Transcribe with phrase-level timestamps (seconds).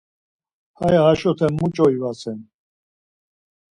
[0.77, 2.39] Haya haşoten muç̌o ivasen.